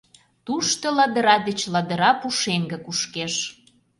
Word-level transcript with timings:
Тушто 0.45 0.85
ладыра 0.97 1.35
деч 1.47 1.59
ладыра 1.73 2.11
пушеҥге 2.19 2.77
кушкеш. 2.85 3.35